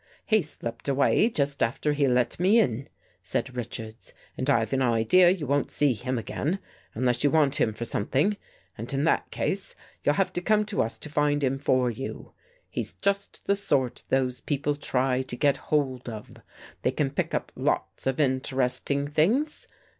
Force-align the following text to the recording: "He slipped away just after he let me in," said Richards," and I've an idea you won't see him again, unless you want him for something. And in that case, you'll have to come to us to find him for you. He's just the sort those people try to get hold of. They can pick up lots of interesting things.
"He 0.25 0.41
slipped 0.41 0.87
away 0.87 1.29
just 1.29 1.61
after 1.61 1.93
he 1.93 2.07
let 2.07 2.39
me 2.39 2.57
in," 2.59 2.89
said 3.21 3.55
Richards," 3.55 4.15
and 4.35 4.49
I've 4.49 4.73
an 4.73 4.81
idea 4.81 5.29
you 5.29 5.45
won't 5.45 5.69
see 5.69 5.93
him 5.93 6.17
again, 6.17 6.57
unless 6.95 7.23
you 7.23 7.29
want 7.29 7.61
him 7.61 7.71
for 7.71 7.85
something. 7.85 8.35
And 8.79 8.91
in 8.93 9.03
that 9.03 9.29
case, 9.29 9.75
you'll 10.03 10.15
have 10.15 10.33
to 10.33 10.41
come 10.41 10.65
to 10.65 10.81
us 10.81 10.97
to 10.97 11.07
find 11.11 11.43
him 11.43 11.59
for 11.59 11.91
you. 11.91 12.33
He's 12.67 12.93
just 12.93 13.45
the 13.45 13.55
sort 13.55 14.01
those 14.09 14.41
people 14.41 14.73
try 14.73 15.21
to 15.21 15.35
get 15.35 15.57
hold 15.69 16.09
of. 16.09 16.33
They 16.81 16.89
can 16.89 17.11
pick 17.11 17.35
up 17.35 17.51
lots 17.55 18.07
of 18.07 18.19
interesting 18.19 19.07
things. 19.07 19.67